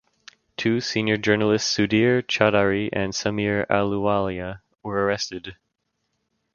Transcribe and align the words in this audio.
Two 0.57 0.81
senior 0.81 1.15
journalists 1.15 1.77
Sudhir 1.77 2.23
Chaudhary 2.23 2.89
and 2.91 3.13
Sameer 3.13 3.67
Ahluwalia 3.67 4.61
were 4.81 5.05
arrested. 5.05 5.55